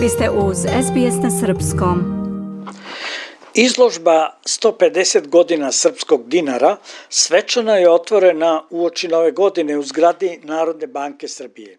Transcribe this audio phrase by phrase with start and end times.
[0.00, 1.98] Vi ste uz SBS na Srpskom.
[3.54, 6.76] Izložba 150 godina srpskog dinara
[7.08, 11.78] svečano je otvorena u oči nove godine u zgradi Narodne banke Srbije.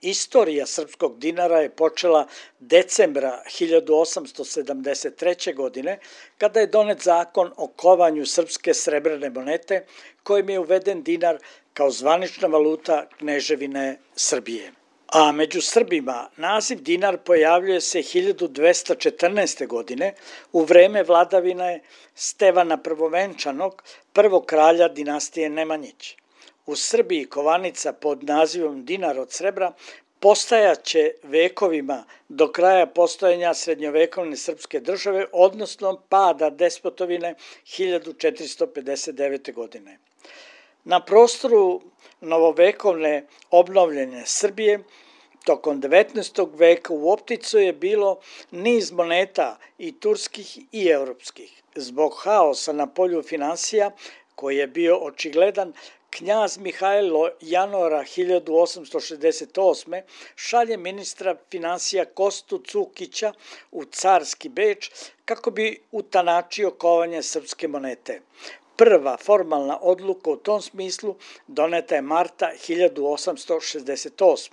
[0.00, 2.26] Istorija srpskog dinara je počela
[2.60, 5.54] decembra 1873.
[5.54, 5.98] godine,
[6.38, 9.86] kada je donet zakon o kovanju srpske srebrne monete,
[10.22, 11.38] kojim je uveden dinar
[11.74, 14.83] kao zvanična valuta Kneževine Srbije.
[15.14, 19.66] A među Srbima naziv dinar pojavljuje se 1214.
[19.66, 20.14] godine
[20.52, 21.80] u vreme vladavine
[22.14, 23.82] Stevana Prvovenčanog,
[24.12, 26.16] prvog kralja dinastije Nemanjić.
[26.66, 29.72] U Srbiji kovanica pod nazivom dinar od srebra
[30.20, 37.34] postajaće vekovima do kraja postojanja srednjovekovne srpske države, odnosno pada despotovine
[37.64, 39.52] 1459.
[39.52, 39.98] godine.
[40.84, 41.82] Na prostoru
[42.20, 44.80] novovekovne obnovljene Srbije
[45.44, 46.48] tokom 19.
[46.54, 51.62] veka u opticu je bilo niz moneta i turskih i evropskih.
[51.74, 53.90] Zbog haosa na polju finansija,
[54.34, 55.72] koji je bio očigledan,
[56.10, 60.02] knjaz Mihajlo januara 1868.
[60.36, 63.32] šalje ministra finansija Kostu Cukića
[63.72, 64.90] u carski Beč
[65.24, 68.20] kako bi utanačio kovanje srpske monete.
[68.76, 71.14] Prva formalna odluka u tom smislu
[71.46, 74.50] doneta je marta 1868.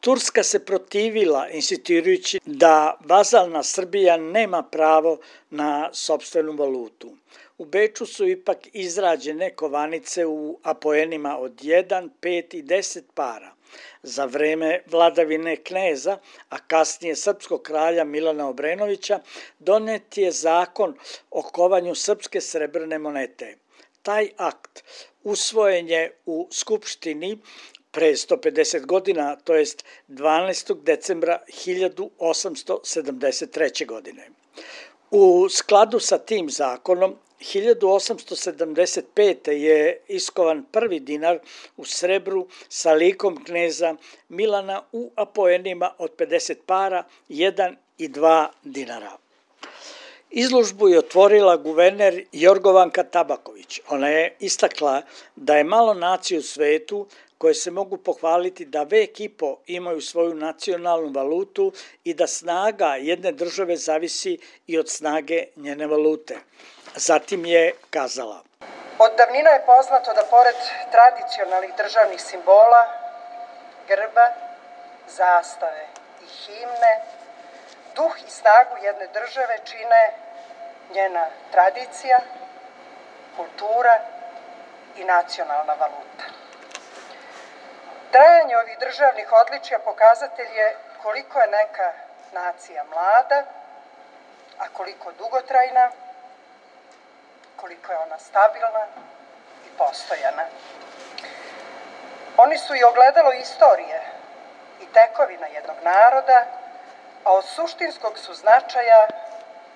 [0.00, 5.18] Turska se protivila instituirajući da vazalna Srbija nema pravo
[5.50, 7.16] na sobstvenu valutu.
[7.58, 13.52] U Beču su ipak izrađene kovanice u apoenima od 1, 5 i 10 para.
[14.02, 19.20] Za vreme vladavine kneza, a kasnije srpskog kralja Milana Obrenovića,
[19.58, 20.94] donet je zakon
[21.30, 23.56] o kovanju srpske srebrne monete.
[24.02, 24.84] Taj akt
[25.24, 27.38] usvojen je u Skupštini
[27.98, 30.82] pre 150 godina, to jest 12.
[30.82, 33.86] decembra 1873.
[33.86, 34.28] godine.
[35.10, 39.50] U skladu sa tim zakonom 1875.
[39.50, 41.38] je iskovan prvi dinar
[41.76, 43.96] u srebru sa likom kneza
[44.28, 49.16] Milana u apoenima od 50 para, 1 i 2 dinara.
[50.30, 53.80] Izložbu je otvorila guverner Jorgovanka Tabaković.
[53.88, 55.02] Ona je istakla
[55.36, 57.06] da je malo nacije u svetu
[57.38, 61.72] koje se mogu pohvaliti da vek i po imaju svoju nacionalnu valutu
[62.04, 66.36] i da snaga jedne države zavisi i od snage njene valute.
[66.94, 68.42] Zatim je kazala.
[68.98, 70.56] Od davnina je poznato da pored
[70.92, 72.82] tradicionalnih državnih simbola,
[73.88, 74.26] grba,
[75.08, 75.86] zastave
[76.22, 76.92] i himne,
[77.96, 80.02] duh i snagu jedne države čine
[80.94, 82.18] njena tradicija,
[83.36, 83.94] kultura
[84.96, 86.27] i nacionalna valuta.
[88.12, 91.92] Trajanje ovih državnih odličija pokazatelj je koliko je neka
[92.32, 93.44] nacija mlada,
[94.58, 95.90] a koliko dugotrajna,
[97.56, 98.86] koliko je ona stabilna
[99.66, 100.44] i postojana.
[102.36, 104.00] Oni su i ogledalo istorije
[104.80, 106.46] i tekovina jednog naroda,
[107.24, 109.08] a od suštinskog su značaja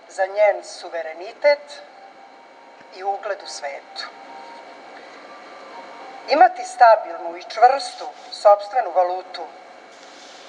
[0.09, 1.83] za njen suverenitet
[2.97, 4.07] i ugled u svetu.
[6.29, 9.43] Imati stabilnu i čvrstu sobstvenu valutu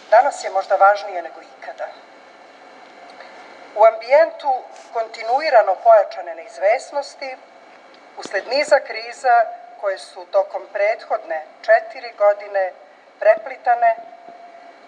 [0.09, 1.88] danas je možda važnije nego ikada.
[3.75, 4.63] U ambijentu
[4.94, 7.38] kontinuirano pojačane neizvesnosti,
[8.17, 9.45] usled niza kriza
[9.81, 12.73] koje su tokom prethodne četiri godine
[13.19, 13.95] preplitane,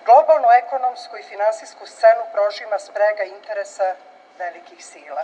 [0.06, 3.96] globalnu ekonomsku i finansijsku scenu prožima sprega interesa
[4.38, 5.24] velikih sila.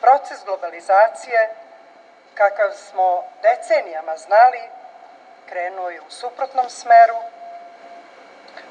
[0.00, 1.54] Proces globalizacije,
[2.34, 4.62] kakav smo decenijama znali,
[5.48, 7.16] krenuo je u suprotnom smeru,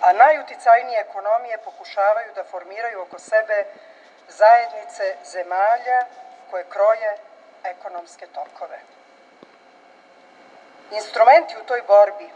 [0.02, 3.66] a najuticajnije ekonomije pokušavaju da formiraju oko sebe
[4.28, 6.06] zajednice zemalja
[6.52, 7.18] koje kroje
[7.64, 8.80] ekonomske tokove.
[10.92, 12.30] Instrumenti u toj borbi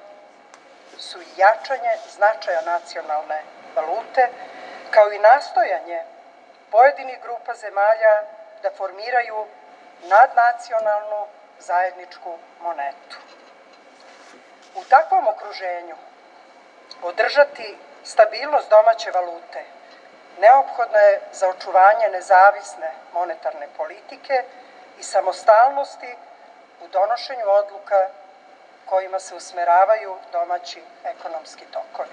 [0.98, 3.42] su jačanje značaja nacionalne
[3.76, 4.30] valute,
[4.92, 6.04] kao i nastojanje
[6.72, 8.22] pojedinih grupa zemalja
[8.64, 9.46] da formiraju
[10.04, 11.22] nadnacionalnu
[11.60, 13.18] zajedničku monetu.
[14.76, 15.96] U takvom okruženju
[17.02, 19.64] održati stabilnost domaće valute
[20.40, 24.44] neophodno je za očuvanje nezavisne monetarne politike
[25.00, 26.12] i samostalnosti
[26.84, 28.10] u donošenju odluka
[28.86, 32.10] kojima se usmeravaju domaći ekonomski tokovi.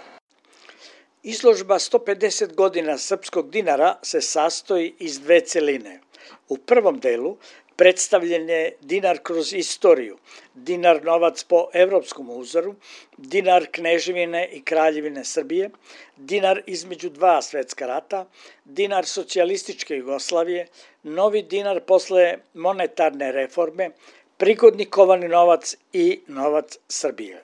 [1.22, 6.00] Izložba 150 godina srpskog dinara se sastoji iz dve celine.
[6.48, 7.36] U prvom delu
[7.82, 10.16] Predstavljen je dinar kroz istoriju,
[10.54, 12.74] dinar novac po evropskom uzoru,
[13.16, 15.70] dinar kneževine i kraljevine Srbije,
[16.16, 18.20] dinar između dva svetska rata,
[18.64, 20.66] dinar socijalističke Jugoslavije,
[21.02, 23.90] novi dinar posle monetarne reforme,
[24.36, 27.42] prigodni kovani novac i novac Srbije.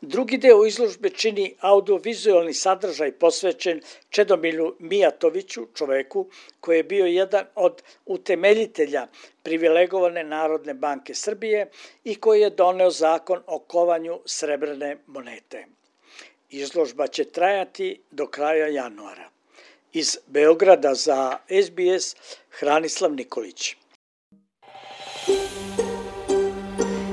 [0.00, 3.80] Drugi deo izložbe čini audiovizualni sadržaj posvećen
[4.10, 6.26] Čedomilju Mijatoviću, čoveku
[6.60, 9.06] koji je bio jedan od utemeljitelja
[9.42, 11.70] privilegovane Narodne banke Srbije
[12.04, 15.64] i koji je doneo zakon o kovanju srebrne monete.
[16.50, 19.30] Izložba će trajati do kraja januara.
[19.92, 22.16] Iz Beograda za SBS
[22.50, 23.76] Hranislav Nikolić.